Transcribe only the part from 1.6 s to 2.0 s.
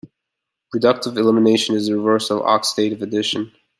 is the